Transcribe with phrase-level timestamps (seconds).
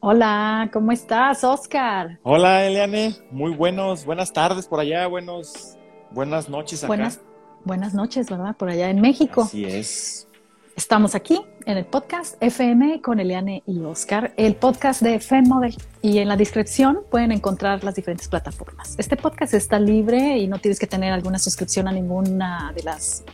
[0.00, 2.18] Hola, ¿cómo estás, Oscar?
[2.22, 3.14] Hola, Eliane.
[3.30, 5.76] Muy buenos, buenas tardes por allá, buenos,
[6.10, 6.88] buenas noches acá.
[6.88, 7.20] Buenas,
[7.64, 8.56] buenas noches, ¿verdad?
[8.56, 9.42] Por allá en México.
[9.42, 10.26] Así es.
[10.74, 15.76] Estamos aquí en el podcast FM con Eliane y Oscar, el podcast de FM Model.
[16.00, 18.94] Y en la descripción pueden encontrar las diferentes plataformas.
[18.96, 23.24] Este podcast está libre y no tienes que tener alguna suscripción a ninguna de las,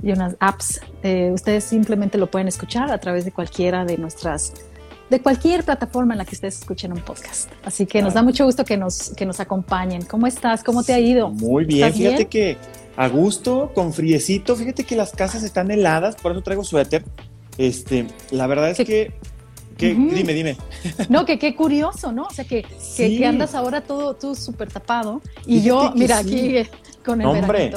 [0.00, 0.80] de unas apps.
[1.04, 4.67] Eh, ustedes simplemente lo pueden escuchar a través de cualquiera de nuestras
[5.10, 7.50] de cualquier plataforma en la que ustedes escuchen un podcast.
[7.64, 10.02] Así que nos da mucho gusto que nos, que nos acompañen.
[10.02, 10.62] ¿Cómo estás?
[10.62, 11.30] ¿Cómo te ha ido?
[11.30, 12.56] Muy bien, fíjate que
[12.96, 17.04] a gusto, con friecito, fíjate que las casas están heladas, por eso traigo suéter.
[17.56, 19.14] Este, la verdad es que
[19.78, 20.56] Dime, dime.
[21.08, 22.24] No, que qué curioso, ¿no?
[22.24, 26.64] O sea, que, que, andas ahora todo tú súper tapado y yo, mira, aquí
[27.04, 27.72] con el Hombre,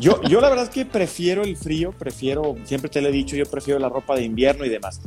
[0.00, 3.36] yo, yo la verdad es que prefiero el frío, prefiero, siempre te lo he dicho,
[3.36, 5.00] yo prefiero la ropa de invierno y demás.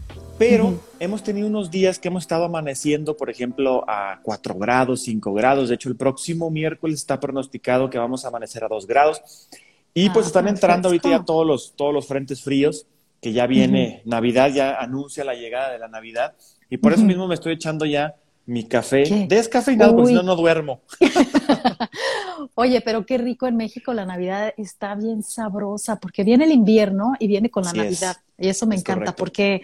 [0.50, 5.34] Pero hemos tenido unos días que hemos estado amaneciendo, por ejemplo, a 4 grados, 5
[5.34, 5.70] grados.
[5.70, 9.22] De hecho, el próximo miércoles está pronosticado que vamos a amanecer a 2 grados.
[9.94, 12.86] Y pues ah, están entrando ahorita ya todos los, todos los frentes fríos,
[13.22, 16.34] que ya viene Navidad, ya anuncia la llegada de la Navidad.
[16.70, 20.36] Y por eso mismo me estoy echando ya mi café descafeinado, porque si no, no
[20.36, 20.82] duermo.
[22.56, 27.14] Oye, pero qué rico en México la Navidad está bien sabrosa, porque viene el invierno
[27.20, 28.18] y viene con la Navidad.
[28.38, 29.62] Y eso me encanta, porque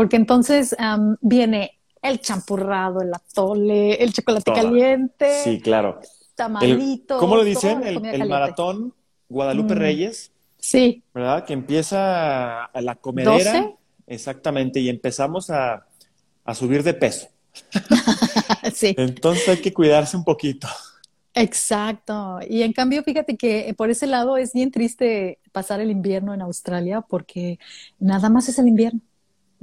[0.00, 0.74] porque entonces
[1.20, 5.42] viene el champurrado, el atole, el chocolate caliente.
[5.44, 6.00] Sí, claro.
[6.34, 7.18] Tamalito.
[7.18, 7.82] ¿Cómo lo dicen?
[7.82, 8.94] El, maratón
[9.28, 9.78] Guadalupe mm.
[9.78, 10.32] Reyes.
[10.56, 11.02] Sí.
[11.12, 11.44] ¿Verdad?
[11.44, 13.72] Que empieza a la comedera.
[14.06, 15.86] Exactamente, y empezamos a,
[16.46, 17.28] a subir de peso.
[18.74, 18.94] sí.
[18.96, 20.66] Entonces hay que cuidarse un poquito.
[21.34, 22.38] Exacto.
[22.48, 26.40] Y en cambio, fíjate que por ese lado es bien triste pasar el invierno en
[26.40, 27.58] Australia porque
[27.98, 29.02] nada más es el invierno.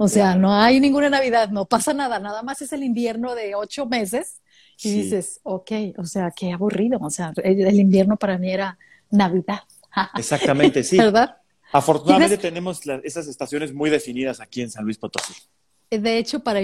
[0.00, 3.56] O sea, no hay ninguna Navidad, no pasa nada, nada más es el invierno de
[3.56, 4.40] ocho meses
[4.80, 8.78] y dices, ok, o sea, qué aburrido, o sea, el, invierno para mí era
[9.10, 9.62] Navidad.
[10.16, 10.96] Exactamente, sí.
[10.96, 11.38] ¿Verdad?
[11.72, 15.34] Afortunadamente tenemos esas estaciones muy definidas aquí en San Luis Potosí.
[15.90, 16.60] De hecho, para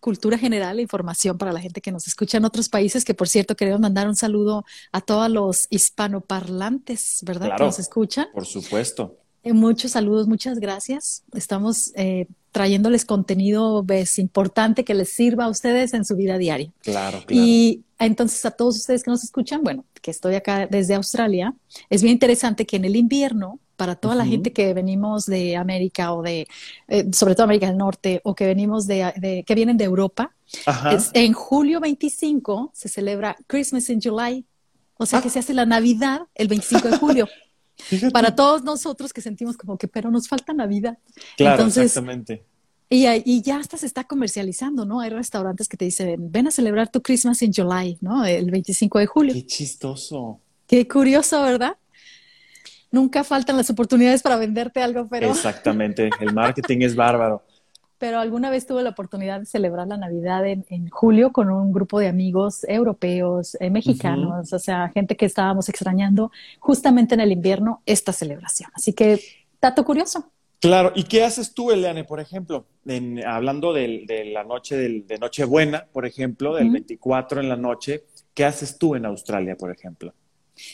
[0.00, 3.56] cultura general, información para la gente que nos escucha en otros países, que por cierto
[3.56, 7.56] queremos mandar un saludo a todos los hispanoparlantes, ¿verdad?
[7.56, 8.26] que nos escuchan.
[8.34, 9.23] Por supuesto.
[9.44, 11.22] Eh, muchos saludos, muchas gracias.
[11.34, 16.72] Estamos eh, trayéndoles contenido ves, importante que les sirva a ustedes en su vida diaria.
[16.82, 17.44] Claro, claro.
[17.44, 21.54] Y entonces a todos ustedes que nos escuchan, bueno, que estoy acá desde Australia,
[21.90, 26.12] es bien interesante que en el invierno, para toda la gente que venimos de América
[26.12, 26.46] o de,
[26.88, 30.32] eh, sobre todo América del Norte, o que venimos de, que vienen de Europa,
[31.12, 34.46] en julio 25 se celebra Christmas in July,
[34.96, 35.30] o sea que ah.
[35.32, 37.28] se hace la Navidad el 25 de julio.
[38.12, 40.98] Para todos nosotros que sentimos como que, pero nos falta Navidad.
[41.36, 42.44] Claro, exactamente.
[42.88, 45.00] Y, y, ya hasta se está comercializando, ¿no?
[45.00, 48.24] Hay restaurantes que te dicen, ven a celebrar tu Christmas in July, ¿no?
[48.24, 49.34] El 25 de julio.
[49.34, 50.40] Qué chistoso.
[50.66, 51.76] Qué curioso, ¿verdad?
[52.90, 55.30] Nunca faltan las oportunidades para venderte algo, pero...
[55.30, 57.42] Exactamente, el marketing es bárbaro
[58.04, 61.98] pero alguna vez tuve la oportunidad de celebrar la Navidad en, julio con un grupo
[61.98, 67.80] de amigos europeos, eh, mexicanos, o sea, gente que estábamos extrañando justamente en el invierno
[67.86, 68.70] esta celebración.
[68.74, 69.18] Así que,
[69.58, 70.30] dato curioso.
[70.60, 72.66] Claro, ¿y qué haces tú, Eliane, por ejemplo?
[73.26, 78.04] hablando de la noche de Nochebuena, por ejemplo, del 24 en la noche,
[78.34, 80.12] ¿qué haces tú en Australia, por ejemplo?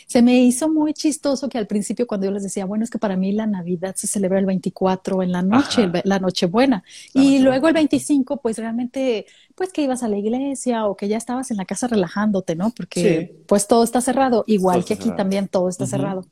[0.07, 2.99] Se me hizo muy chistoso que al principio cuando yo les decía, bueno, es que
[2.99, 6.85] para mí la Navidad se celebra el 24 en la noche, la Nochebuena.
[7.15, 11.17] y luego el 25, pues realmente, pues que ibas a la iglesia o que ya
[11.17, 12.71] estabas en la casa relajándote, ¿no?
[12.71, 16.27] Porque pues todo está cerrado, igual que aquí también todo está cerrado.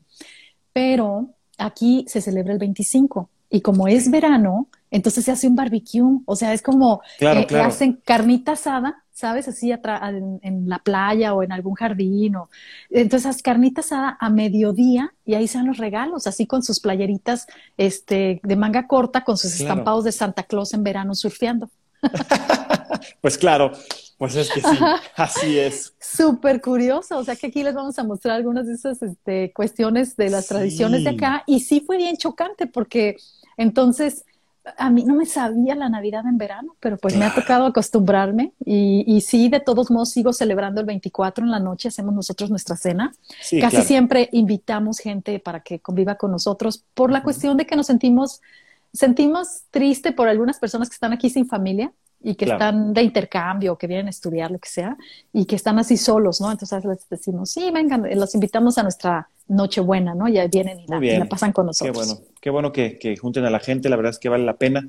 [0.72, 6.20] Pero aquí se celebra el 25 y como es verano, entonces se hace un barbecue,
[6.25, 9.49] o sea, es como claro, eh, hacen carnita asada ¿sabes?
[9.49, 12.37] Así en, la playa o en algún jardín.
[12.37, 12.51] O...
[12.89, 17.49] Entonces, carnitas a, a mediodía y ahí se dan los regalos, así con sus playeritas
[17.76, 21.69] este, de manga corta, con sus estampados de Santa Claus en verano surfeando.
[23.20, 23.73] pues claro,
[24.19, 24.79] pues es que sí,
[25.17, 25.94] así es.
[25.99, 30.17] Súper curioso, o sea que aquí les vamos a mostrar algunas de esas este, cuestiones
[30.17, 33.17] de las tradiciones de acá y sí fue bien chocante porque
[33.56, 34.25] entonces
[34.76, 38.52] a mí no me sabía la Navidad en verano, pero pues me ha tocado acostumbrarme
[38.64, 42.50] y, y, sí, de todos modos sigo celebrando el 24 en la noche, hacemos nosotros
[42.50, 43.12] nuestra cena.
[43.60, 46.84] Casi siempre invitamos gente para que conviva con nosotros.
[46.94, 48.40] Por la cuestión de que nos sentimos,
[48.93, 53.78] sentimos triste por algunas personas que están aquí sin familia y que están de intercambio,
[53.78, 54.96] que vienen a estudiar, lo que sea,
[55.32, 56.50] y que están así solos, ¿no?
[56.50, 60.29] Entonces les decimos, sí, vengan, los invitamos a nuestra Nochebuena, ¿no?
[60.29, 61.97] Ya vienen y la, pasan con nosotros.
[61.97, 64.56] Qué bueno, qué bueno que, junten a la gente, la verdad es que vale la
[64.56, 64.89] pena.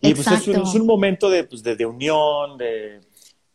[0.00, 3.00] Y pues es un, es un, momento de, pues, de, de unión, de,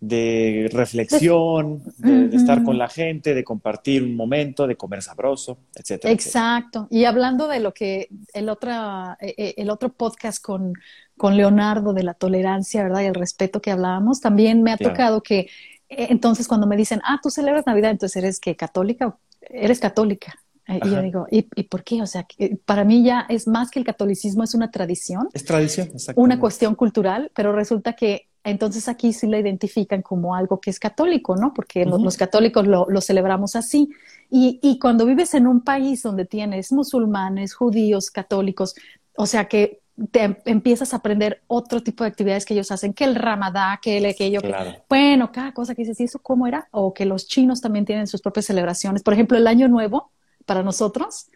[0.04, 6.14] de reflexión, de, estar con la gente, de compartir un momento, de comer sabroso, etcétera.
[6.14, 6.88] Exacto.
[6.90, 10.74] Y hablando de lo que el, otra, e, e, el otro podcast con,
[11.16, 13.04] con Leonardo de la tolerancia, ¿verdad?
[13.04, 15.48] Y el respeto que hablábamos, también me ha tocado que
[15.88, 19.16] e, entonces cuando me dicen, ah, tú celebras Navidad, entonces eres que católica,
[19.50, 20.34] eres católica.
[20.68, 22.02] Y yo digo, ¿y, ¿y, por qué?
[22.02, 22.26] O sea,
[22.66, 25.28] para mí ya es más que el catolicismo, es una tradición.
[25.34, 26.22] Es tradición, exacto.
[26.22, 30.80] Una cuestión cultural, pero resulta que entonces aquí sí la identifican como algo que es
[30.80, 31.54] católico, ¿no?
[31.54, 33.90] Porque los, católicos lo, celebramos así.
[34.30, 38.76] Y, cuando vives en un país donde tienes musulmanes, judíos, católicos,
[39.16, 39.80] o sea que
[40.12, 43.98] te empiezas a aprender otro tipo de actividades que ellos hacen, que el ramadá, que
[43.98, 44.42] el aquello,
[44.90, 46.68] bueno, cada cosa que dices, ¿y eso cómo era?
[46.72, 49.04] O que los chinos también tienen sus propias celebraciones.
[49.04, 50.12] Por ejemplo, el Año Nuevo,
[50.46, 51.28] para nosotros,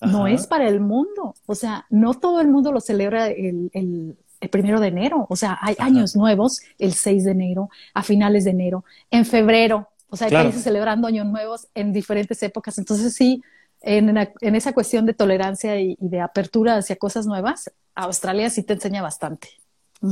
[0.00, 1.34] no es para el mundo.
[1.46, 3.70] O sea, no todo el mundo lo celebra el,
[4.40, 5.26] el primero de enero.
[5.28, 9.88] O sea, hay años nuevos el 6 de enero, a finales de enero, en febrero.
[10.10, 12.78] O sea, hay países celebrando años nuevos en diferentes épocas.
[12.78, 13.42] Entonces, sí,
[13.82, 18.74] en, en esa cuestión de tolerancia y, de apertura hacia cosas nuevas, Australia sí te
[18.74, 19.48] enseña bastante.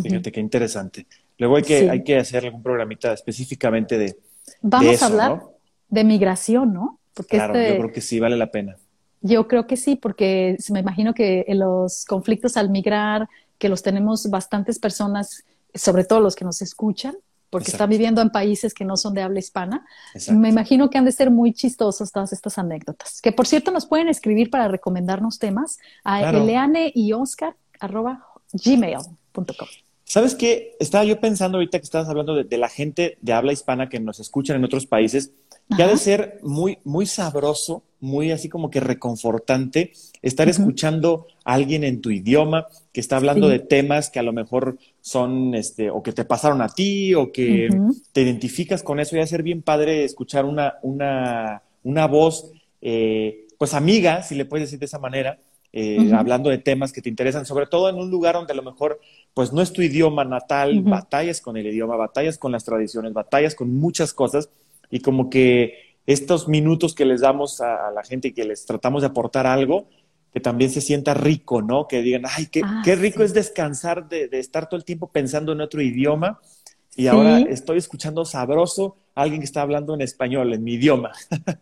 [0.02, 1.06] Fíjate qué interesante.
[1.38, 4.16] Luego hay que, hay que hacer algún programita específicamente de.
[4.62, 5.42] Vamos a hablar
[5.88, 6.98] de migración, ¿no?
[7.14, 8.76] Porque claro, este yo creo que sí vale la pena.
[9.20, 13.28] Yo creo que sí, porque me imagino que los conflictos al migrar,
[13.58, 17.14] que los tenemos bastantes personas, sobre todo los que nos escuchan,
[17.56, 19.86] porque están viviendo en países que no son de habla hispana.
[20.30, 23.22] Me imagino que han de ser muy chistosos todas estas anécdotas.
[23.22, 27.56] Que por cierto nos pueden escribir para recomendarnos temas a eleane y oscar
[28.52, 29.68] gmail.com.
[30.08, 30.76] ¿Sabes qué?
[30.78, 34.20] Estaba yo pensando ahorita que estabas hablando de, la gente de habla hispana que nos
[34.20, 35.32] escuchan en otros países,
[35.76, 41.54] que ha de ser muy, muy sabroso, muy así como que reconfortante estar escuchando a
[41.54, 45.90] alguien en tu idioma que está hablando de temas que a lo mejor son, este,
[45.90, 47.68] o que te pasaron a ti, o que
[48.12, 53.48] te identificas con eso, y a ser bien padre escuchar una, una, una voz, eh,
[53.58, 55.40] pues amiga, si le puedes decir de esa manera,
[55.78, 58.62] eh, hablando de temas que te interesan, sobre todo en un lugar donde a lo
[58.62, 58.98] mejor
[59.34, 63.54] pues no es tu idioma natal, batallas con el idioma, batallas con las tradiciones, batallas
[63.54, 64.48] con muchas cosas
[64.90, 69.02] y como que estos minutos que les damos a, la gente y que les tratamos
[69.02, 69.86] de aportar algo,
[70.32, 71.86] que también se sienta rico, ¿no?
[71.86, 75.12] Que digan, ay, qué, ah, qué rico es descansar de, de, estar todo el tiempo
[75.12, 76.40] pensando en otro idioma
[76.96, 81.12] y ahora estoy escuchando sabroso a alguien que está hablando en español, en mi idioma.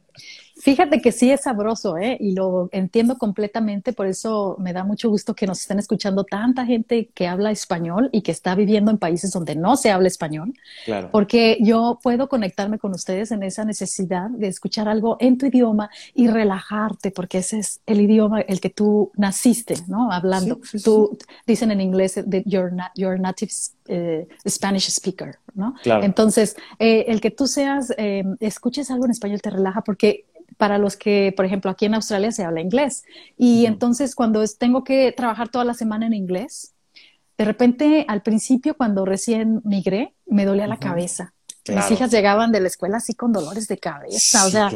[0.64, 2.16] Fíjate que sí es sabroso, ¿eh?
[2.18, 6.64] Y lo entiendo completamente, por eso me da mucho gusto que nos estén escuchando tanta
[6.64, 10.54] gente que habla español y que está viviendo en países donde no se habla español.
[10.86, 11.10] Claro.
[11.12, 15.90] Porque yo puedo conectarme con ustedes en esa necesidad de escuchar algo en tu idioma
[16.14, 20.10] y relajarte, porque ese es el idioma el que tú naciste, ¿no?
[20.10, 20.60] Hablando.
[20.82, 23.52] tú dicen en inglés that you're, not, you're native
[23.86, 25.74] eh, Spanish speaker, ¿no?
[25.82, 26.04] Claro.
[26.04, 30.24] Entonces, eh, el que tú seas, eh, escuches algo en español te relaja porque
[30.56, 33.04] para los que, por ejemplo, aquí en Australia se habla inglés.
[33.36, 36.74] Y entonces cuando tengo que trabajar toda la semana en inglés,
[37.36, 41.34] de repente al principio cuando recién migré, me dolía la cabeza.
[41.66, 44.70] Mis hijas llegaban de la escuela así con dolores de cabeza, o sea,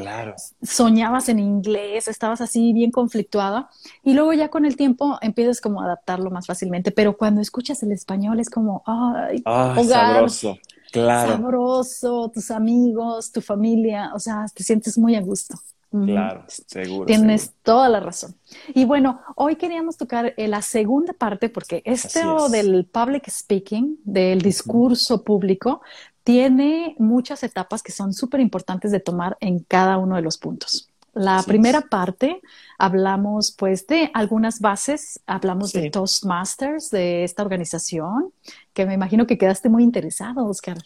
[0.63, 3.69] soñabas en inglés, estabas así bien conflictuada
[4.03, 7.83] y luego ya con el tiempo empiezas como a adaptarlo más fácilmente, pero cuando escuchas
[7.83, 9.43] el español es como, ay,
[9.87, 10.57] sabroso.
[10.91, 11.33] Claro.
[11.33, 15.61] Sabroso, tus amigos, tu familia, o sea, te sientes muy a gusto.
[15.90, 17.07] Claro, seguro.
[17.07, 18.35] Tienes toda la razón.
[18.75, 24.42] Y bueno, hoy queríamos tocar eh, la segunda parte porque esto del public speaking, del
[24.42, 25.80] discurso público,
[26.25, 30.90] tiene muchas etapas que son súper importantes de tomar en cada uno de los puntos.
[31.14, 32.42] La primera parte
[32.78, 38.30] hablamos pues de algunas bases, hablamos de Toastmasters, de esta organización,
[38.75, 40.78] que me imagino que quedaste muy interesado, Oscar.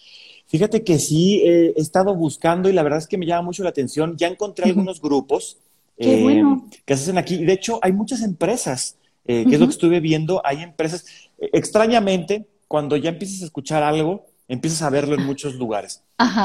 [0.53, 3.71] Fíjate que sí, he estado buscando y la verdad es que me llama mucho la
[3.71, 4.19] atención.
[4.19, 5.57] Ya encontré algunos grupos
[5.97, 6.45] eh,
[6.85, 7.43] que se hacen aquí.
[7.43, 10.43] De hecho, hay muchas empresas, eh, que es lo que estuve viendo.
[10.45, 11.07] Hay empresas,
[11.39, 16.03] eh, extrañamente, cuando ya empiezas a escuchar algo, empiezas a verlo en muchos lugares.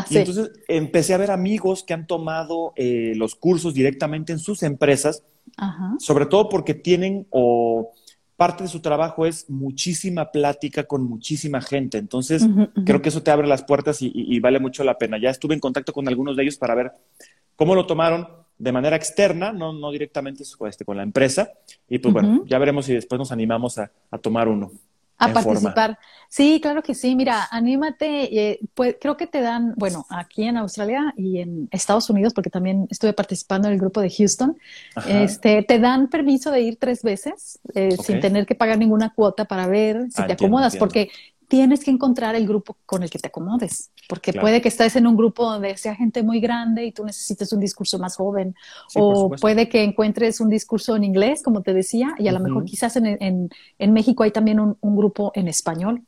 [0.10, 4.64] y entonces empecé a ver amigos que han tomado eh, los cursos directamente en sus
[4.64, 5.24] empresas,
[6.00, 7.92] sobre todo porque tienen o
[8.38, 11.98] parte de su trabajo es muchísima plática con muchísima gente.
[11.98, 12.48] Entonces,
[12.86, 15.18] creo que eso te abre las puertas y, vale mucho la pena.
[15.18, 16.92] Ya estuve en contacto con algunos de ellos para ver
[17.56, 18.28] cómo lo tomaron
[18.60, 21.52] de manera externa, no, no directamente este, con la empresa.
[21.90, 23.92] Y pues bueno, ya veremos si después nos animamos a
[24.22, 24.72] tomar uno.
[25.18, 25.98] A participar.
[26.30, 27.16] Sí, claro que sí.
[27.16, 28.52] Mira, anímate.
[28.52, 32.50] Eh, pues, creo que te dan, bueno, aquí en Australia y en Estados Unidos, porque
[32.50, 34.58] también estuve participando en el grupo de Houston,
[35.08, 39.46] este, te dan permiso de ir tres veces eh, sin tener que pagar ninguna cuota
[39.46, 41.10] para ver si ah, te acomodas, porque
[41.48, 45.08] tienes que encontrar el grupo con el que te acomodes, porque puede que estés en
[45.08, 48.56] un grupo donde sea gente muy grande y tú necesites un discurso más joven,
[48.96, 52.66] o puede que encuentres un discurso en inglés, como te decía, y a lo mejor
[52.66, 53.50] quizás en,
[53.80, 56.04] en, México hay también un, grupo en español.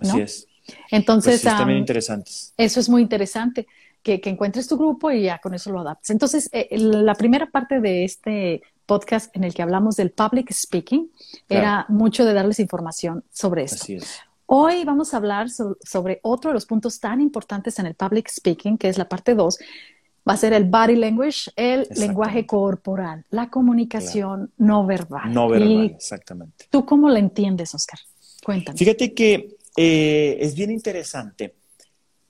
[0.00, 0.10] ¿no?
[0.10, 0.46] Así es.
[0.90, 2.54] Entonces, pues también interesantes.
[2.56, 3.66] Eso es muy interesante.
[4.02, 6.08] Que, que, encuentres tu grupo y ya con eso lo adaptes.
[6.08, 11.10] Entonces, eh, la primera parte de este podcast en el que hablamos del public speaking
[11.50, 13.76] era mucho de darles información sobre esto.
[13.82, 14.20] Así es.
[14.52, 18.78] Hoy vamos a hablar sobre otro de los puntos tan importantes en el public speaking,
[18.78, 19.58] que es la parte 2.
[20.28, 25.32] Va a ser el body language, el lenguaje corporal, la comunicación no verbal.
[25.32, 26.64] No verbal, exactamente.
[26.68, 28.00] ¿Tú cómo la entiendes, Oscar?
[28.44, 28.76] Cuéntame.
[28.76, 31.54] Fíjate que eh, es bien interesante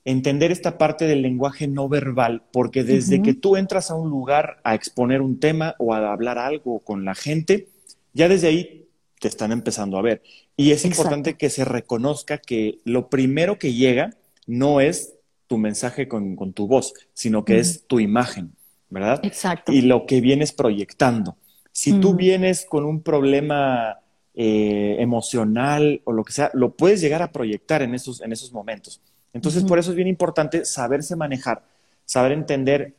[0.05, 4.61] entender esta parte del lenguaje no verbal, porque desde que tú entras a un lugar
[4.63, 7.69] a exponer un tema o a hablar algo con la gente,
[8.13, 8.81] ya desde ahí
[9.21, 10.23] te están empezando a ver.
[10.61, 14.11] Y es importante que se reconozca que lo primero que llega
[14.45, 15.15] no es
[15.47, 18.53] tu mensaje con, tu voz, sino que es tu imagen,
[18.87, 19.19] ¿verdad?
[19.23, 19.71] Exacto.
[19.71, 21.35] Y lo que vienes proyectando.
[21.71, 24.01] Si tú vienes con un problema
[24.35, 28.53] eh, emocional o lo que sea, lo puedes llegar a proyectar en esos, en esos
[28.53, 29.01] momentos.
[29.33, 31.63] Entonces, por eso es bien importante saberse manejar,
[32.05, 32.93] saber entender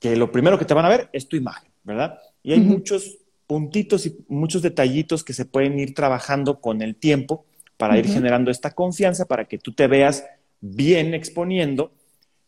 [0.00, 2.18] que lo primero que te van a ver es tu imagen, ¿verdad?
[2.42, 7.44] Y hay muchos puntitos y muchos detallitos que se pueden ir trabajando con el tiempo
[7.76, 10.24] para ir generando esta confianza, para que tú te veas
[10.60, 11.92] bien exponiendo,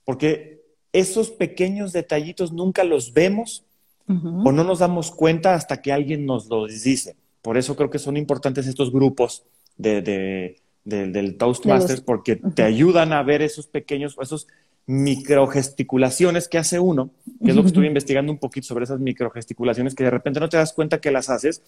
[0.04, 0.62] porque
[0.92, 3.64] esos pequeños detallitos nunca los vemos
[4.08, 7.16] o no nos damos cuenta hasta que alguien nos los dice.
[7.42, 9.44] Por eso creo que son importantes estos grupos
[9.76, 14.46] de, del Toastmasters, porque te ayudan a ver esos pequeños, esos
[14.86, 17.10] microgesticulaciones que hace uno,
[17.44, 20.48] que es lo que estuve investigando un poquito sobre esas microgesticulaciones que de repente no
[20.48, 21.62] te das cuenta que las haces,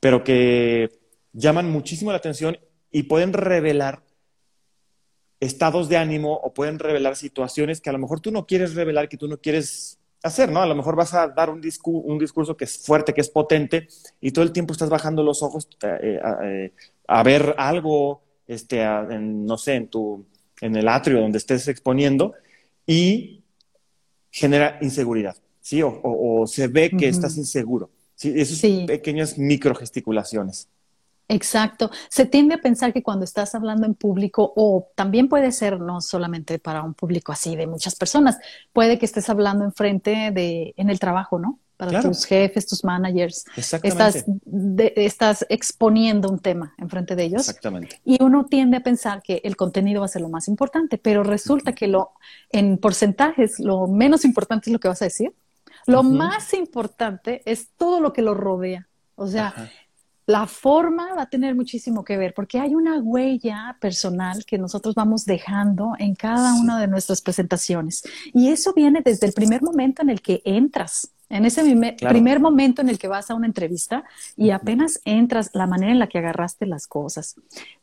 [0.00, 0.90] pero que
[1.32, 2.58] llaman muchísimo la atención
[2.90, 4.02] y pueden revelar
[5.38, 9.08] estados de ánimo o pueden revelar situaciones que a lo mejor tú no quieres revelar,
[9.08, 10.62] que tú no quieres hacer, ¿no?
[10.62, 13.88] A lo mejor vas a dar un, un discurso que es fuerte, que es potente,
[14.20, 16.72] y todo el tiempo estás bajando los ojos eh, eh,
[17.06, 18.84] a, ver algo, este,
[19.20, 20.24] no sé, en tu,
[20.60, 22.34] en el atrio donde estés exponiendo,
[22.86, 23.42] y
[24.30, 25.80] genera inseguridad, ¿sí?
[25.82, 27.90] O, se ve que estás inseguro.
[28.14, 28.32] ¿sí?
[28.36, 30.68] Esas pequeñas microgesticulaciones.
[31.28, 31.90] Exacto.
[32.08, 36.00] Se tiende a pensar que cuando estás hablando en público, o también puede ser no
[36.00, 38.38] solamente para un público así de muchas personas,
[38.72, 41.58] puede que estés hablando enfrente de, en el trabajo, ¿no?
[41.76, 43.44] Para tus jefes, tus managers.
[43.56, 44.24] Estás,
[44.76, 47.48] estás exponiendo un tema enfrente de ellos.
[47.48, 48.00] Exactamente.
[48.04, 51.22] Y uno tiende a pensar que el contenido va a ser lo más importante, pero
[51.22, 52.12] resulta que lo,
[52.50, 55.34] en porcentajes, lo menos importante es lo que vas a decir.
[55.86, 58.88] Lo más importante es todo lo que lo rodea.
[59.14, 59.70] O sea,
[60.26, 64.94] la forma va a tener muchísimo que ver porque hay una huella personal que nosotros
[64.96, 68.02] vamos dejando en cada una de nuestras presentaciones.
[68.34, 71.62] Y eso viene desde el primer momento en el que entras en ese
[72.08, 74.04] primer momento en el que vas a una entrevista
[74.36, 77.34] y apenas entras, la manera en la que agarraste las cosas.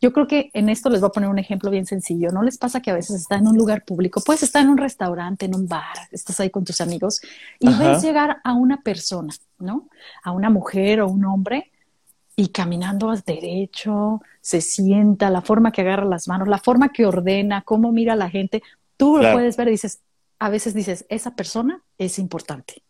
[0.01, 2.31] Yo creo que en esto les voy a poner un ejemplo bien sencillo.
[2.31, 4.77] ¿No les pasa que a veces estás en un lugar público, puedes estar en un
[4.77, 7.21] restaurante, en un bar, estás ahí con tus amigos
[7.59, 9.89] y ves llegar a una persona, ¿no?
[10.23, 11.71] A una mujer o un hombre
[12.35, 17.05] y caminando a derecho, se sienta, la forma que agarra las manos, la forma que
[17.05, 18.63] ordena, cómo mira a la gente,
[18.97, 20.01] tú lo puedes ver y dices,
[20.39, 22.82] a veces dices, esa persona es importante.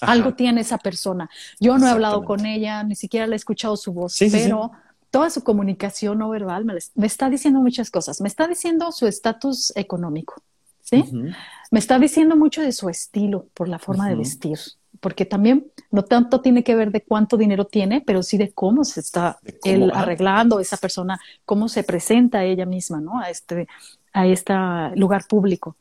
[0.00, 1.30] Algo tiene esa persona.
[1.58, 4.72] Yo no he hablado con ella, ni siquiera le he escuchado su voz, pero
[5.10, 8.20] toda su comunicación no verbal me, está diciendo muchas cosas.
[8.20, 10.34] Me está diciendo su estatus económico,
[10.82, 11.04] ¿sí?
[11.70, 14.58] Me está diciendo mucho de su estilo por la forma de vestir,
[15.00, 18.84] porque también no tanto tiene que ver de cuánto dinero tiene, pero sí de cómo
[18.84, 23.18] se está él arreglando esa persona, cómo se presenta ella misma, ¿no?
[23.18, 23.68] A este,
[24.12, 24.54] a este
[24.96, 25.76] lugar público.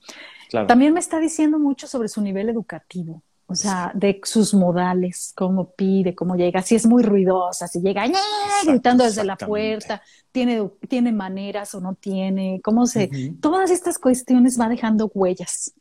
[0.67, 3.21] También me está diciendo mucho sobre su nivel educativo.
[3.47, 8.03] O sea, de sus modales, cómo pide, cómo llega, si es muy ruidosa, si llega
[8.65, 13.09] gritando desde la puerta, tiene, tiene maneras o no tiene, cómo se...
[13.41, 15.73] Todas estas cuestiones va dejando huellas.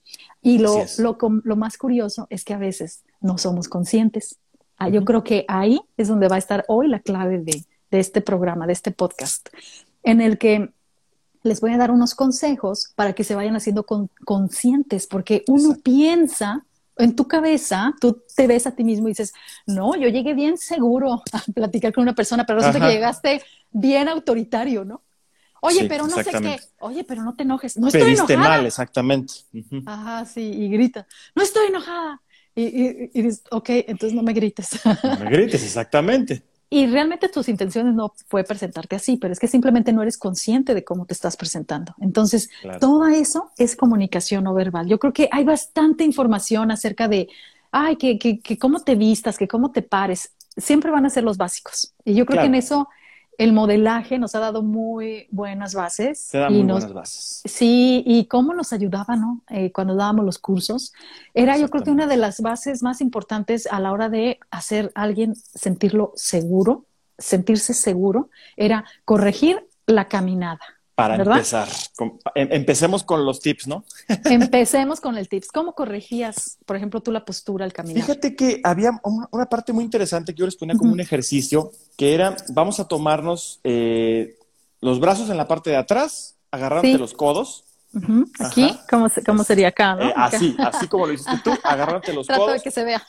[0.43, 4.39] Y lo, lo, lo, más curioso es que a veces no somos conscientes.
[4.77, 8.01] Ah, yo creo que ahí es donde va a estar hoy la clave de, de
[8.01, 9.49] este programa, de este podcast,
[10.03, 10.71] en el que
[11.45, 13.87] les voy a dar unos consejos para que se vayan haciendo
[14.25, 16.65] conscientes, porque uno piensa
[16.97, 19.33] en tu cabeza, tú te ves a ti mismo y dices,
[19.67, 24.09] no, yo llegué bien seguro a platicar con una persona, pero resulta que llegaste bien
[24.09, 25.03] autoritario, ¿no?
[25.61, 26.61] Oye, pero no sé qué.
[26.81, 27.79] Oye, pero no te enojes.
[27.79, 29.33] No estoy Pediste mal, exactamente.
[29.87, 31.07] Ajá, sí, y grita.
[31.35, 32.21] No estoy enojada.
[32.55, 34.79] Y, y, y, ok, entonces no me grites.
[34.85, 36.43] No me grites, exactamente.
[36.75, 40.75] Y realmente tus intenciones no fue presentarte así, pero es que simplemente no eres consciente
[40.75, 41.95] de cómo te estás presentando.
[42.01, 42.51] Entonces,
[42.81, 44.89] todo eso es comunicación no verbal.
[44.89, 47.29] Yo creo que hay bastante información acerca de,
[47.71, 50.33] ay, que, que, que cómo te vistas, que cómo te pares.
[50.57, 51.95] Siempre van a ser los básicos.
[52.05, 52.89] Y yo creo que en eso
[53.39, 56.19] el modelaje nos ha dado muy buenas bases.
[56.21, 57.43] Se da muy buenas bases.
[57.45, 59.43] Sí, y cómo nos ayudaba, ¿no?
[59.51, 60.93] Eh, cuando dábamos los cursos.
[61.33, 64.93] Era yo creo que una de las bases más importantes a la hora de hacer
[64.95, 66.87] a alguien sentirlo seguro,
[67.19, 70.61] sentirse seguro, era corregir la caminada.
[70.95, 71.69] Para empezar,
[72.37, 73.85] em, empecemos con los tips, ¿no?
[74.25, 75.51] Empecemos con el tips.
[75.51, 78.03] ¿Cómo corregías, por ejemplo, tú la postura al caminar?
[78.05, 82.15] Fíjate que había una parte muy interesante que yo les ponía como un ejercicio, que
[82.15, 84.39] era, vamos a tomarnos eh,
[84.81, 87.65] los brazos en la parte de atrás, agarrarte los codos.
[88.39, 92.57] Aquí, ¿Cómo, sería acá, eh, así, así como lo hiciste tú, agarrarte los Trato codos.
[92.57, 93.03] de que se vea.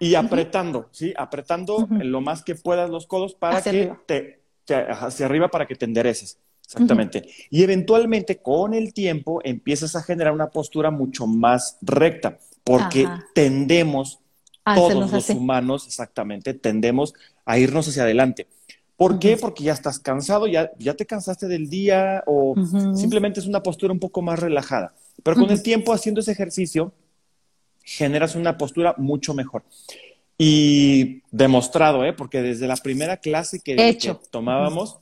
[0.00, 1.12] Y apretando, ¿sí?
[1.16, 4.40] Apretando lo más que puedas los codos para que te,
[4.90, 6.38] hacia arriba para que te endereces.
[6.68, 7.26] Exactamente.
[7.48, 14.20] Y eventualmente con el tiempo empiezas a generar una postura mucho más recta, porque tendemos,
[14.74, 17.14] todos los humanos, exactamente, tendemos
[17.46, 18.48] a irnos hacia adelante.
[18.98, 19.38] ¿Por qué?
[19.38, 22.54] Porque ya estás cansado, ya, ya te cansaste del día o
[22.94, 24.92] simplemente es una postura un poco más relajada.
[25.22, 26.92] Pero con el tiempo haciendo ese ejercicio,
[27.82, 29.62] generas una postura mucho mejor.
[30.36, 32.12] Y demostrado, ¿eh?
[32.12, 34.98] porque desde la primera clase que, que tomábamos,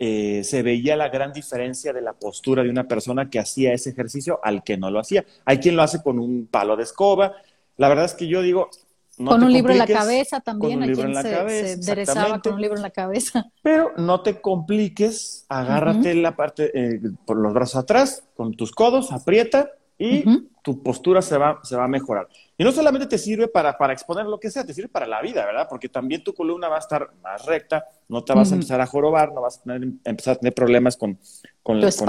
[0.00, 3.90] eh, se veía la gran diferencia de la postura de una persona que hacía ese
[3.90, 5.24] ejercicio al que no lo hacía.
[5.44, 7.34] Hay quien lo hace con un palo de escoba.
[7.76, 8.70] La verdad es que yo digo...
[9.16, 12.82] con un libro en la cabeza también, hay quien se, enderezaba con un libro en
[12.82, 13.50] la cabeza.
[13.62, 19.10] Pero no te compliques, agárrate la parte, eh, por los brazos atrás, con tus codos,
[19.10, 20.22] aprieta y
[20.62, 22.28] tu postura se va, se va a mejorar.
[22.60, 25.22] Y no solamente te sirve para, para exponer lo que sea, te sirve para la
[25.22, 25.68] vida, ¿verdad?
[25.70, 28.86] Porque también tu columna va a estar más recta, no te vas a empezar a
[28.86, 31.20] jorobar, no vas a empezar a tener problemas con,
[31.62, 32.04] con, este,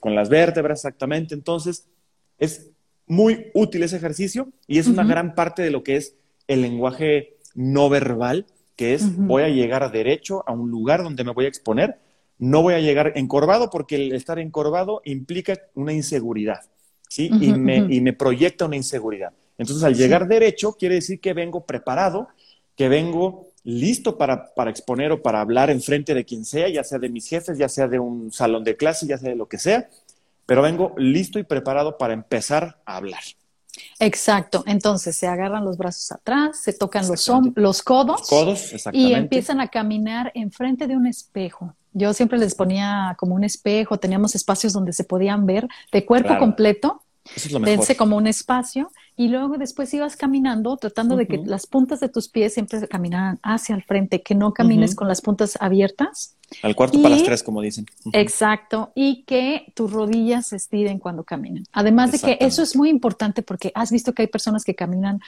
[0.00, 1.34] con, las vértebras, exactamente.
[1.34, 1.86] Entonces,
[2.36, 2.72] es
[3.06, 6.16] muy útil ese ejercicio y es una gran parte de lo que es
[6.48, 11.30] el lenguaje no verbal, que es voy a llegar derecho a un lugar donde me
[11.30, 12.00] voy a exponer,
[12.38, 16.62] no voy a llegar encorvado porque el estar encorvado implica una inseguridad.
[17.08, 17.30] ¿sí?
[17.40, 19.32] y, me, y, me, proyecta una inseguridad.
[19.62, 22.28] Entonces, al llegar derecho, quiere decir que vengo preparado,
[22.76, 26.84] que vengo listo para, para exponer o para hablar en frente de quien sea, ya
[26.84, 29.48] sea de mis jefes, ya sea de un salón de clase, ya sea de lo
[29.48, 29.88] que sea,
[30.46, 33.22] pero vengo listo y preparado para empezar a hablar.
[33.98, 34.64] Exacto.
[34.66, 39.60] Entonces se agarran los brazos atrás, se tocan los, los codos, los codos y empiezan
[39.60, 41.74] a caminar enfrente de un espejo.
[41.92, 46.38] Yo siempre les ponía como un espejo, teníamos espacios donde se podían ver de cuerpo
[46.38, 47.02] completo,
[47.64, 52.08] dense como un espacio, y luego después ibas caminando tratando de que las puntas de
[52.08, 56.36] tus pies siempre caminaran hacia el frente, que no camines con las puntas abiertas.
[56.62, 57.86] Al cuarto para las tres, como dicen.
[58.12, 61.64] Exacto, y que tus rodillas se estiren cuando caminen.
[61.72, 65.20] Además de que eso es muy importante porque has visto que hay personas que caminan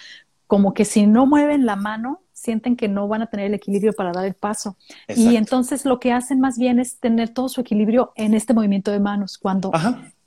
[0.46, 3.92] como que si no mueven la mano, sienten que no van a tener el equilibrio
[3.92, 4.76] para dar el paso.
[5.08, 8.90] Y entonces lo que hacen más bien es tener todo su equilibrio en este movimiento
[8.90, 9.72] de manos, cuando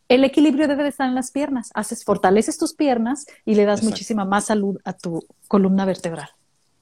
[0.10, 1.72] el equilibrio debe de estar en las piernas.
[1.74, 6.30] Haces, fortaleces tus piernas y le das muchísima más salud a tu columna vertebral.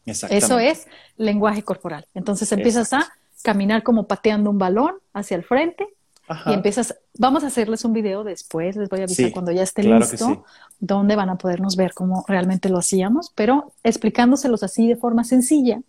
[0.06, 2.08] Eso es lenguaje corporal.
[2.14, 3.12] Entonces empiezas a
[3.44, 5.88] caminar como pateando un balón hacia el frente
[6.48, 9.84] y empiezas, vamos a hacerles un video después, les voy a avisar cuando ya esté
[9.84, 10.44] listo,
[10.80, 15.82] donde van a podernos ver cómo realmente lo hacíamos, pero explicándoselos así de forma sencilla,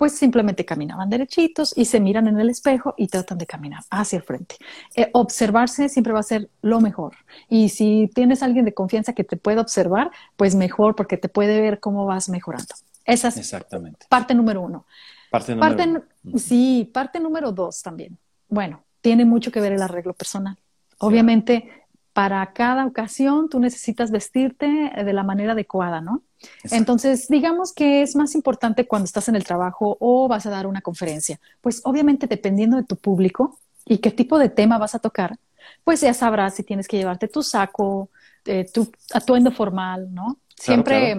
[0.00, 4.16] pues simplemente caminaban derechitos y se miran en el espejo y tratan de caminar hacia
[4.16, 4.56] el frente.
[4.96, 7.16] Eh, observarse siempre va a ser lo mejor.
[7.50, 11.60] Y si tienes alguien de confianza que te pueda observar, pues mejor porque te puede
[11.60, 12.74] ver cómo vas mejorando.
[13.04, 14.06] Esa es Exactamente.
[14.08, 14.86] parte número uno.
[15.30, 16.38] Parte número uno.
[16.38, 18.16] Sí, parte número dos también.
[18.48, 20.56] Bueno, tiene mucho que ver el arreglo personal.
[20.96, 21.79] Obviamente,
[22.12, 26.22] para cada ocasión tú necesitas vestirte de la manera adecuada, ¿no?
[26.70, 30.66] Entonces, digamos que es más importante cuando estás en el trabajo o vas a dar
[30.66, 31.38] una conferencia.
[31.60, 35.36] Pues obviamente dependiendo de tu público y qué tipo de tema vas a tocar,
[35.84, 38.10] pues ya sabrás si tienes que llevarte tu saco,
[38.44, 40.38] eh, tu atuendo formal, ¿no?
[40.56, 41.16] Siempre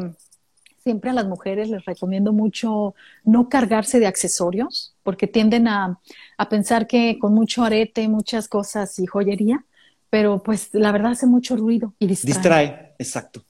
[0.83, 5.99] siempre a las mujeres les recomiendo mucho no cargarse de accesorios, porque tienden a,
[6.49, 9.63] pensar que con mucho arete, muchas cosas y joyería,
[10.11, 12.33] pero pues la verdad hace mucho ruido y distrae.
[12.33, 13.43] Distrae, exacto.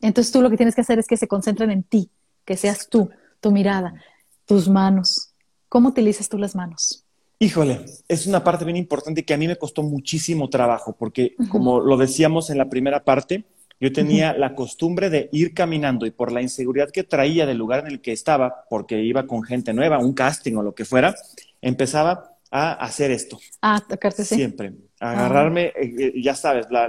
[0.00, 2.08] Entonces tú lo que tienes que hacer es que se concentren en ti,
[2.44, 4.00] que seas tú, tu mirada,
[4.46, 5.34] tus manos.
[5.68, 7.04] ¿Cómo utilizas tú las manos?
[7.40, 11.80] Híjole, es una parte bien importante que a mí me costó muchísimo trabajo, porque como
[11.80, 13.44] lo decíamos en la primera parte,
[13.80, 17.80] yo tenía la costumbre de ir caminando y por la inseguridad que traía del lugar
[17.80, 21.16] en el que estaba, porque iba con gente nueva, un casting o lo que fuera,
[21.60, 23.40] empezaba a hacer esto.
[23.60, 24.72] Ah, tocarte Siempre.
[25.12, 26.88] Agarrarme, eh, eh, ya sabes, la,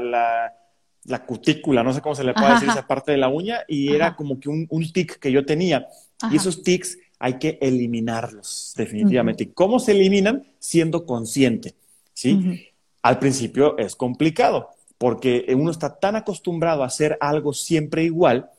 [1.03, 3.93] la, cutícula, no sé cómo se le puede decir esa parte de la uña, y
[3.93, 5.87] era como que un, un tic que yo tenía.
[6.31, 9.43] Y esos tics hay que eliminarlos, definitivamente.
[9.43, 10.45] ¿Y cómo se eliminan?
[10.59, 11.75] Siendo consciente,
[12.13, 12.71] ¿sí?
[13.01, 18.49] Al principio es complicado, porque uno está tan acostumbrado a hacer algo siempre igual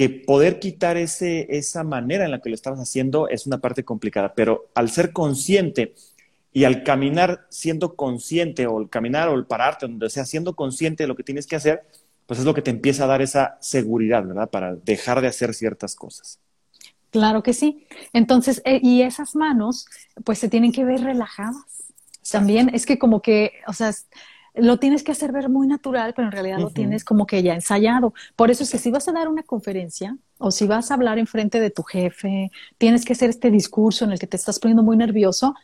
[0.00, 3.84] que poder quitar ese, esa manera en la que lo estabas haciendo es una parte
[3.84, 5.94] complicada, pero al ser consciente
[6.52, 11.04] y al caminar siendo consciente o el caminar o el pararte donde sea siendo consciente
[11.04, 11.84] de lo que tienes que hacer,
[12.26, 14.50] pues es lo que te empieza a dar esa seguridad, ¿verdad?
[14.50, 16.38] Para dejar de hacer ciertas cosas.
[17.10, 17.86] Claro que sí.
[18.12, 19.86] Entonces, eh, y esas manos,
[20.24, 21.56] pues se tienen que ver relajadas.
[22.30, 23.92] También es que como que, o sea,
[24.54, 27.54] lo tienes que hacer ver muy natural, pero en realidad lo tienes como que ya
[27.54, 28.14] ensayado.
[28.36, 31.18] Por eso es que si vas a dar una conferencia o si vas a hablar
[31.18, 34.58] en frente de tu jefe, tienes que hacer este discurso en el que te estás
[34.58, 35.54] poniendo muy nervioso,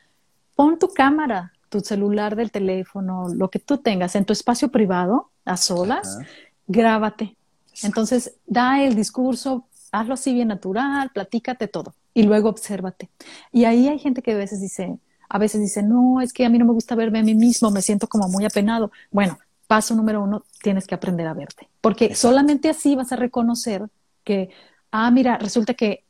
[0.56, 5.30] pon tu cámara, tu celular del teléfono, lo que tú tengas en tu espacio privado,
[5.44, 6.18] a solas,
[6.66, 7.36] grábate.
[7.82, 13.10] Entonces, da el discurso, hazlo así bien natural, platícate todo y luego obsérvate.
[13.52, 16.48] Y ahí hay gente que a veces dice, a veces dice, no, es que a
[16.48, 18.90] mí no me gusta verme a mí mismo, me siento como muy apenado.
[19.10, 23.82] Bueno, paso número uno, tienes que aprender a verte, porque solamente así vas a reconocer
[24.24, 24.50] que,
[24.90, 26.04] ah, mira, resulta que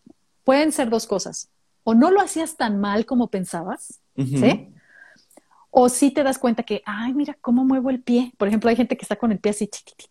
[0.44, 1.48] pueden ser dos cosas.
[1.82, 4.68] O no lo hacías tan mal como pensabas, ¿sí?
[5.70, 8.32] O sí te das cuenta que, ay, mira cómo muevo el pie.
[8.38, 9.68] Por ejemplo, hay gente que está con el pie así,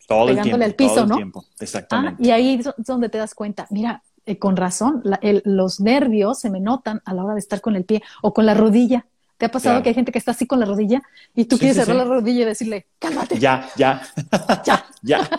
[0.07, 1.15] pegándole al piso, todo el ¿no?
[1.15, 1.45] Tiempo.
[1.59, 2.21] Exactamente.
[2.21, 5.03] Ah, y ahí es donde te das cuenta, mira, eh, con razón,
[5.43, 8.45] los nervios se me notan a la hora de estar con el pie o con
[8.45, 9.05] la rodilla.
[9.37, 11.01] ¿Te ha pasado que hay gente que está así con la rodilla
[11.35, 13.37] y tú quieres cerrar la rodilla y decirle, cálmate?
[13.37, 14.01] Ya, ya.
[14.65, 14.85] ya.
[15.01, 15.29] ya.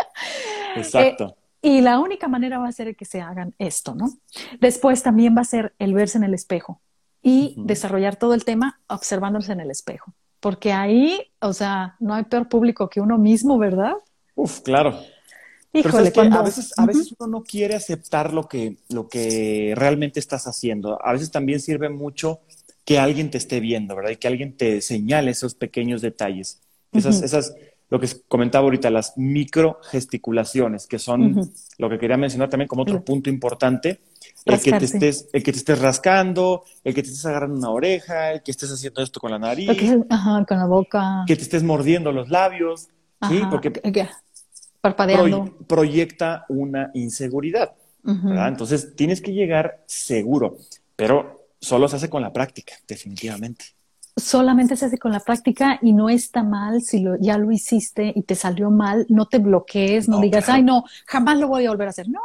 [0.76, 1.36] Exacto.
[1.62, 4.10] Eh, y la única manera va a ser que se hagan esto, ¿no?
[4.60, 6.80] Después también va a ser el verse en el espejo
[7.28, 10.14] y desarrollar todo el tema observándose en el espejo.
[10.38, 13.94] Porque ahí, o sea, no hay peor público que uno mismo, ¿verdad?
[14.36, 14.96] Uf, claro.
[15.72, 20.46] Híjole, a veces, a veces uno no quiere aceptar lo que, lo que realmente estás
[20.46, 21.04] haciendo.
[21.04, 22.42] A veces también sirve mucho
[22.84, 24.12] que alguien te esté viendo, ¿verdad?
[24.12, 26.60] Y que alguien te señale esos pequeños detalles.
[26.92, 27.56] Esas, esas,
[27.90, 32.82] lo que comentaba ahorita, las micro gesticulaciones, que son lo que quería mencionar también como
[32.82, 33.98] otro punto importante,
[34.46, 37.70] el que, te estés, el que te estés rascando, el que te estés agarrando una
[37.70, 39.68] oreja, el que estés haciendo esto con la nariz,
[40.08, 42.88] ajá, con la boca, que te estés mordiendo los labios,
[43.28, 43.42] ¿sí?
[43.50, 43.72] Porque
[44.80, 45.52] parpadeando.
[45.66, 48.48] proyecta una inseguridad, ¿verdad?
[48.48, 50.58] Entonces tienes que llegar seguro,
[50.94, 53.64] pero solo se hace con la práctica, definitivamente.
[54.16, 58.12] Solamente se hace con la práctica y no está mal si lo, ya lo hiciste
[58.14, 61.70] y te salió mal, no te bloquees, no, digas, ay, no, jamás lo voy a
[61.70, 62.08] volver a hacer.
[62.08, 62.22] No,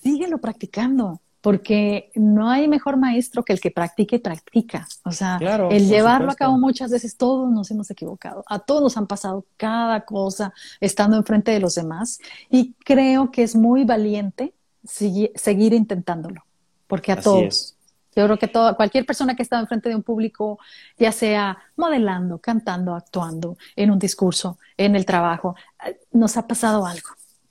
[0.00, 4.86] síguelo practicando, porque no hay mejor maestro que el que practique y practica.
[5.04, 5.38] O sea,
[5.70, 9.46] el llevarlo a cabo muchas veces, todos nos hemos equivocado, a todos nos han pasado
[9.56, 12.18] cada cosa estando enfrente de los demás.
[12.50, 14.52] Y creo que es muy valiente
[14.84, 16.44] seguir, intentándolo,
[16.86, 17.74] porque a todos.
[18.16, 20.58] Yo creo que todo, cualquier persona que está enfrente de un público,
[20.98, 25.54] ya sea modelando, cantando, actuando, en un discurso, en el trabajo,
[25.86, 27.10] eh, nos ha pasado algo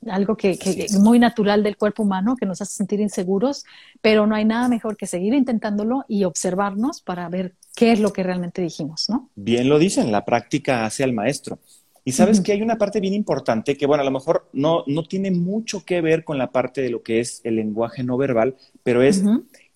[0.09, 3.65] algo que, es muy natural del cuerpo humano, que nos hace sentir inseguros,
[4.01, 8.13] pero no hay nada mejor que seguir intentándolo y observarnos para ver qué es lo
[8.13, 9.29] que realmente dijimos, ¿no?
[9.35, 11.59] Bien lo dicen, la práctica hace al maestro.
[12.03, 15.03] Y sabes que hay una parte bien importante que, bueno, a lo mejor no, no
[15.03, 18.55] tiene mucho que ver con la parte de lo que es el lenguaje no verbal,
[18.81, 19.23] pero es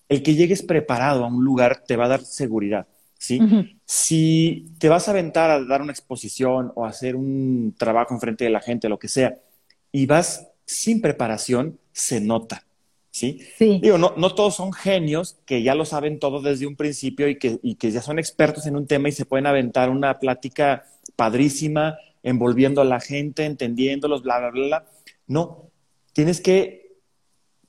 [0.08, 2.86] el que llegues preparado a un lugar te va a dar seguridad.
[3.18, 3.38] ¿sí?
[3.84, 8.44] Si te vas a aventar a dar una exposición o hacer un trabajo en frente
[8.44, 9.38] de la gente, lo que sea,
[9.92, 12.64] y vas sin preparación, se nota.
[13.10, 13.42] ¿Sí?
[13.58, 13.78] sí.
[13.82, 17.38] Digo, no, no todos son genios que ya lo saben todo desde un principio y
[17.38, 20.86] que, y que ya son expertos en un tema y se pueden aventar una plática
[21.14, 24.86] padrísima, envolviendo a la gente, entendiéndolos, bla, bla, bla, bla.
[25.26, 25.70] No,
[26.14, 26.96] tienes que,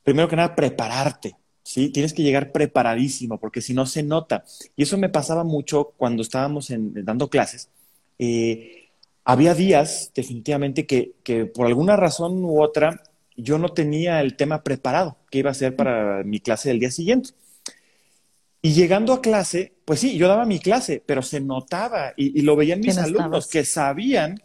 [0.03, 1.89] primero que nada, prepararte, ¿sí?
[1.89, 4.45] Tienes que llegar preparadísimo, porque si no se nota.
[4.75, 7.69] Y eso me pasaba mucho cuando estábamos dando clases.
[8.19, 8.82] Eh,
[9.25, 13.01] había días definitivamente que, que, por alguna razón u otra
[13.35, 16.91] yo no tenía el tema preparado que iba a ser para mi clase del día
[16.91, 17.31] siguiente.
[18.61, 22.55] Y llegando a clase, pues sí, yo daba mi clase, pero se notaba y, lo
[22.55, 24.41] veían mis alumnos que sabían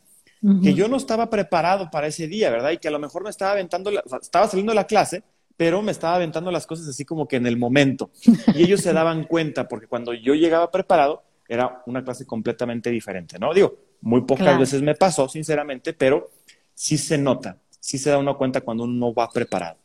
[0.63, 2.71] que yo no estaba preparado para ese día, ¿verdad?
[2.71, 5.23] Y que a lo mejor me estaba aventando, estaba saliendo de la clase,
[5.57, 8.11] pero me estaba aventando las cosas así como que en el momento.
[8.55, 13.39] Y ellos se daban cuenta, porque cuando yo llegaba preparado, era una clase completamente diferente,
[13.39, 13.53] ¿no?
[13.55, 16.31] Digo, muy pocas veces me pasó, sinceramente, pero
[16.75, 19.79] sí se nota, sí se da uno cuenta cuando uno va preparado.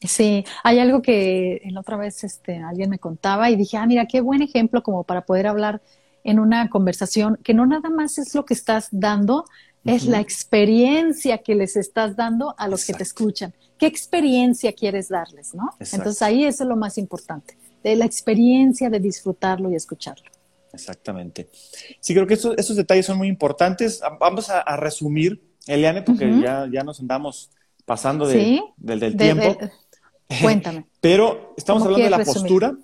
[0.00, 4.06] Sí, hay algo que la otra vez este, alguien me contaba y dije, ah, mira,
[4.06, 5.82] qué buen ejemplo como para poder hablar
[6.22, 9.44] en una conversación, que no nada más es lo que estás dando,
[9.84, 13.54] es la experiencia que les estás dando a los que te escuchan.
[13.78, 15.70] ¿Qué experiencia quieres darles, no?
[15.80, 20.30] Entonces ahí eso es lo más importante, de la experiencia de disfrutarlo y escucharlo.
[20.72, 21.48] Exactamente.
[22.00, 24.00] Sí, creo que esos, detalles son muy importantes.
[24.20, 27.50] Vamos a, resumir, Eliane, porque ya, ya nos andamos
[27.84, 29.56] pasando del, tiempo.
[30.42, 30.86] cuéntame.
[31.00, 32.76] Pero estamos hablando de la postura.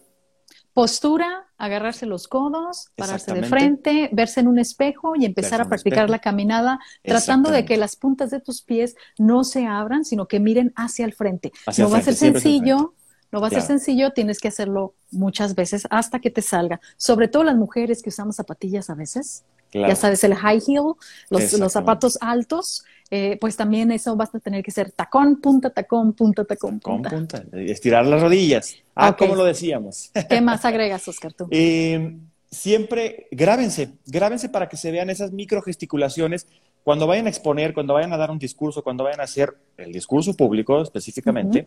[0.72, 6.10] Postura, agarrarse los codos, pararse de frente, verse en un espejo y empezar a practicar
[6.10, 10.40] la caminada, tratando de que las puntas de tus pies no se abran, sino que
[10.40, 11.52] miren hacia el frente.
[11.78, 12.94] no va a ser sencillo,
[13.32, 16.80] no va a ser sencillo, tienes que hacerlo muchas veces hasta que te salga.
[16.96, 19.44] Sobre todo las mujeres que usamos zapatillas a veces.
[19.72, 20.94] Ya sabes, el high heel,
[21.30, 25.70] los, los zapatos altos, eh, pues también eso vas a tener que ser tacón, punta,
[25.70, 27.10] tacón, punta, tacón, punta.
[27.10, 27.44] punta.
[27.52, 28.76] Estirar las rodillas.
[28.94, 30.12] Ah, como lo decíamos.
[30.28, 31.48] ¿Qué más agregas, Oscar, tú?
[31.50, 32.16] Eh,
[32.50, 36.46] siempre grábense, grábense para que se vean esas microgesticulaciones
[36.84, 39.92] cuando vayan a exponer, cuando vayan a dar un discurso, cuando vayan a hacer el
[39.92, 41.66] discurso público específicamente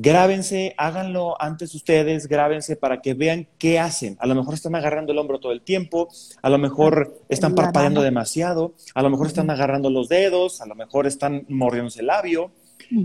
[0.00, 4.16] grábense, háganlo antes ustedes, grábense para que vean qué hacen.
[4.20, 6.08] A lo mejor están agarrando el hombro todo el tiempo,
[6.40, 10.76] a lo mejor están parpadeando demasiado, a lo mejor están agarrando los dedos, a lo
[10.76, 12.52] mejor están mordiéndose el labio,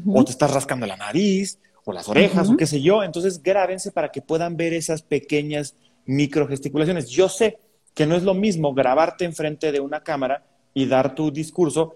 [0.08, 3.04] o te estás rascando la nariz, o las orejas, o qué sé yo.
[3.04, 5.76] Entonces, grábense para que puedan ver esas pequeñas
[6.06, 7.10] microgesticulaciones.
[7.10, 7.58] Yo sé
[7.96, 11.96] que no es lo mismo grabarte enfrente de una cámara y dar tu discurso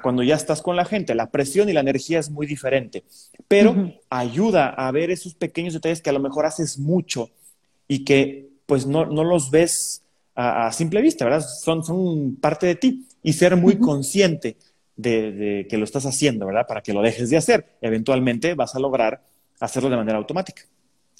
[0.00, 1.14] cuando ya estás con la gente.
[1.14, 3.04] La presión y la energía es muy diferente,
[3.48, 7.28] pero ayuda a ver esos pequeños detalles que a lo mejor haces mucho
[7.88, 10.02] y que pues no, los ves
[10.34, 11.44] a, simple vista, ¿verdad?
[11.46, 14.56] Son, son parte de ti y ser muy consciente
[14.96, 16.66] de, que lo estás haciendo, ¿verdad?
[16.66, 17.76] Para que lo dejes de hacer.
[17.80, 19.22] Eventualmente vas a lograr
[19.60, 20.62] hacerlo de manera automática.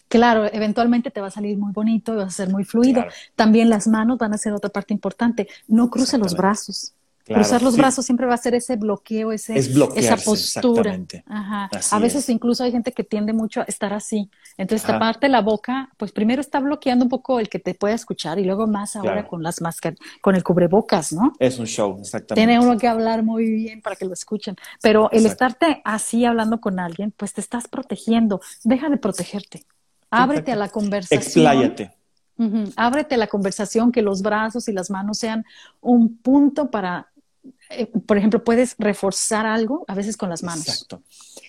[0.09, 3.05] Claro, eventualmente te va a salir muy bonito, vas a ser muy fluido.
[3.35, 5.49] También las manos van a ser otra parte importante.
[5.69, 6.93] No cruce los brazos.
[7.25, 10.99] Cruzar los brazos siempre va a ser ese bloqueo, ese, esa postura.
[11.27, 11.71] Ajá.
[11.91, 14.31] A veces incluso hay gente que tiende mucho a estar así.
[14.57, 18.39] Entonces, taparte la boca, pues primero está bloqueando un poco el que te pueda escuchar
[18.39, 21.33] y luego más ahora con las máscaras, con el cubrebocas, ¿no?
[21.39, 22.35] Es un show, exactamente.
[22.35, 24.57] Tiene uno que hablar muy bien para que lo escuchen.
[24.81, 28.41] Pero el estarte así hablando con alguien, pues te estás protegiendo.
[28.65, 29.65] Deja de protegerte.
[30.11, 31.21] Ábrete a la conversación.
[31.21, 31.97] Expláyate.
[32.77, 35.45] Ábrete a la conversación, que los brazos y las manos sean
[35.81, 37.12] un punto para
[37.71, 40.69] eh, por ejemplo, puedes reforzar algo a veces con las manos.
[40.69, 41.03] Exacto.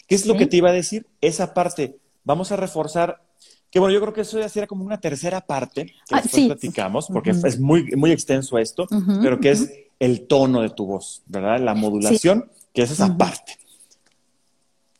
[0.07, 1.07] ¿Qué es lo que te iba a decir?
[1.21, 3.21] Esa parte, vamos a reforzar,
[3.69, 6.45] que bueno, yo creo que eso ya sería como una tercera parte que ah, después
[6.47, 8.87] platicamos, porque es muy, muy extenso esto,
[9.21, 11.59] pero que es el tono de tu voz, ¿verdad?
[11.59, 13.57] La modulación, que es esa parte.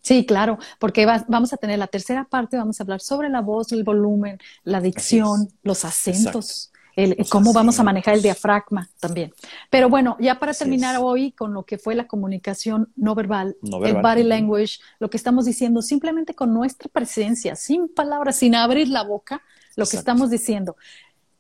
[0.02, 3.72] Sí, claro, porque vamos a tener la tercera parte, vamos a hablar sobre la voz,
[3.72, 9.34] el volumen, la dicción, los acentos el, cómo vamos a manejar el diafragma también.
[9.70, 14.02] Pero bueno, ya para terminar hoy con lo que fue la comunicación no verbal, el
[14.02, 19.04] body language, lo que estamos diciendo, simplemente con nuestra presencia, sin palabras, sin abrir la
[19.04, 19.42] boca,
[19.76, 20.76] lo que estamos diciendo.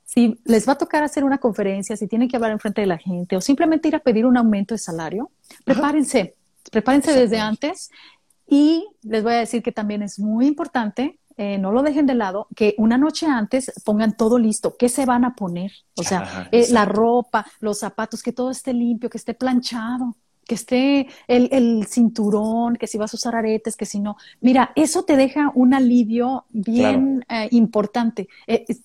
[0.05, 2.87] Si les va a tocar hacer una conferencia, si tienen que hablar en frente de
[2.87, 5.31] la gente o simplemente ir a pedir un aumento de salario,
[5.65, 6.35] prepárense,
[6.71, 7.89] prepárense desde antes.
[8.45, 12.15] Y les voy a decir que también es muy importante eh, no lo dejen de
[12.15, 16.49] lado, que una noche antes pongan todo listo, qué se van a poner, o sea,
[16.51, 20.15] eh, la ropa, los zapatos, que todo esté limpio, que esté planchado,
[20.45, 24.17] que esté el, cinturón, que si vas a usar aretes, que si no.
[24.41, 28.27] Mira, eso te deja un alivio bien eh, importante.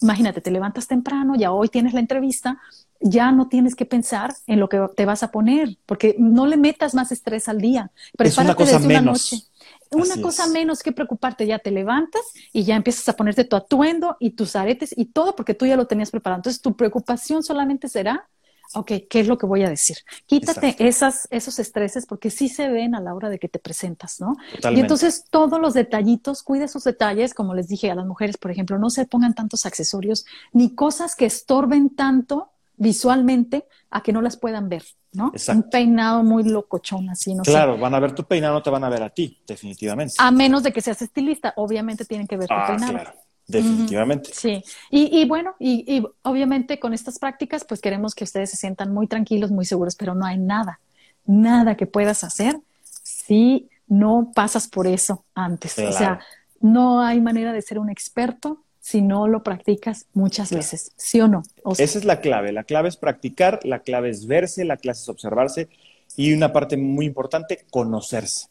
[0.00, 2.60] imagínate, te levantas temprano, ya hoy tienes la entrevista,
[3.00, 6.56] ya no tienes que pensar en lo que te vas a poner, porque no le
[6.56, 7.90] metas más estrés al día.
[8.16, 9.02] Prepárate es una cosa desde menos.
[9.02, 9.47] una noche
[9.90, 12.22] una cosa menos que preocuparte, ya te levantas
[12.52, 15.76] y ya empiezas a ponerte tu atuendo y tus aretes y todo porque tú ya
[15.76, 16.40] lo tenías preparado.
[16.40, 18.28] Entonces tu preocupación solamente será,
[18.74, 19.98] ok, ¿qué es lo que voy a decir?
[20.26, 24.20] Quítate esas, esos estreses porque sí se ven a la hora de que te presentas,
[24.20, 24.36] ¿no?
[24.70, 28.50] Y entonces todos los detallitos, cuida esos detalles, como les dije a las mujeres, por
[28.50, 34.22] ejemplo, no se pongan tantos accesorios ni cosas que estorben tanto visualmente a que no
[34.22, 35.32] las puedan ver, ¿no?
[35.48, 38.84] Un peinado muy locochón así, no Claro, van a ver tu peinado, no te van
[38.84, 40.14] a ver a ti, definitivamente.
[40.18, 42.92] A menos de que seas estilista, obviamente tienen que ver tu ah, peinado.
[42.92, 43.12] Claro.
[43.46, 44.30] Definitivamente.
[44.34, 48.58] sí, y, y bueno, y, y, obviamente con estas prácticas, pues queremos que ustedes se
[48.58, 50.80] sientan muy tranquilos, muy seguros, pero no hay nada,
[51.24, 55.78] nada que puedas hacer si no pasas por eso antes.
[55.78, 56.20] O sea,
[56.60, 61.28] no hay manera de ser un experto si no lo practicas muchas veces, ¿sí o
[61.28, 61.42] no?
[61.76, 62.52] Esa es la clave.
[62.52, 65.68] La clave es practicar, la clave es verse, la clave es observarse
[66.16, 68.46] y una parte muy importante, conocerse.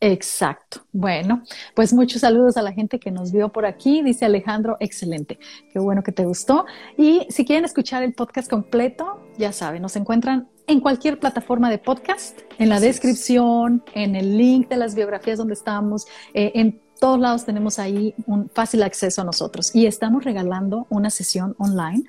[0.00, 0.82] Exacto.
[0.92, 4.02] Bueno, pues muchos saludos a la gente que nos vio por aquí.
[4.02, 5.38] Dice Alejandro, excelente.
[5.72, 6.66] Qué bueno que te gustó.
[6.98, 11.78] Y si quieren escuchar el podcast completo, ya saben, nos encuentran en cualquier plataforma de
[11.78, 17.18] podcast, en la descripción, en el link de las biografías donde estamos, eh, en todos
[17.18, 22.04] lados tenemos ahí un fácil acceso a nosotros y estamos regalando una sesión online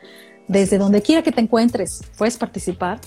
[0.48, 3.00] desde donde quiera que te encuentres, puedes participar.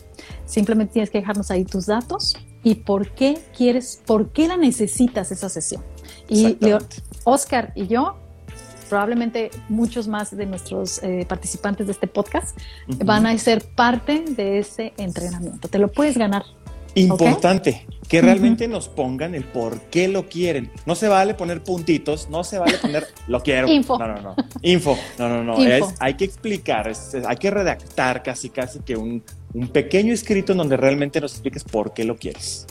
[0.44, 5.30] Simplemente tienes que dejarnos ahí tus datos y por qué quieres, por qué la necesitas
[5.30, 5.82] esa sesión.
[6.28, 6.58] Y
[7.24, 8.16] Oscar y yo,
[8.88, 12.58] probablemente muchos más de nuestros eh, participantes de este podcast,
[13.04, 15.68] van a ser parte de ese entrenamiento.
[15.68, 16.44] Te lo puedes ganar
[17.00, 20.70] Importante, que realmente nos pongan el por qué lo quieren.
[20.86, 23.68] No se vale poner puntitos, no se vale poner lo quiero.
[23.68, 23.98] Info.
[23.98, 24.36] No, no, no.
[24.62, 24.98] Info.
[25.18, 25.62] No, no, no.
[25.62, 26.90] Es, hay que explicar,
[27.26, 29.22] hay que redactar casi, casi que un,
[29.54, 32.66] un pequeño escrito en donde realmente nos expliques por qué lo quieres.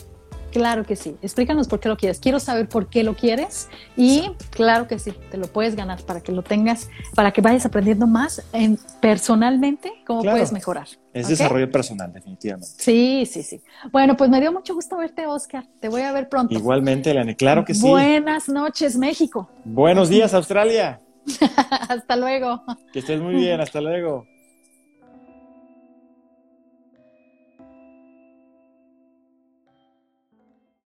[0.58, 1.16] Claro que sí.
[1.22, 2.20] Explícanos por qué lo quieres.
[2.20, 6.20] Quiero saber por qué lo quieres y claro que sí, te lo puedes ganar para
[6.22, 10.88] que lo tengas, para que vayas aprendiendo más en, personalmente cómo puedes mejorar.
[11.14, 12.74] Es desarrollo personal, definitivamente.
[12.76, 13.62] Sí, sí, sí.
[13.92, 15.64] Bueno, pues me dio mucho gusto verte, Oscar.
[15.80, 16.56] Te voy a ver pronto.
[16.56, 17.88] Igualmente, Elena, claro que sí.
[17.88, 19.48] Buenas noches, México.
[19.64, 21.00] Buenos días, Australia.
[21.90, 22.64] hasta luego.
[22.92, 24.26] Que estés muy bien, hasta luego.